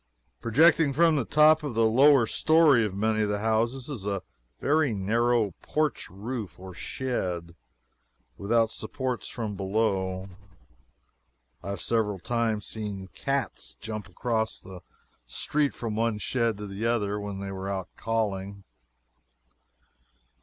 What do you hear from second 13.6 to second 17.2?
jump across the street from one shed to the other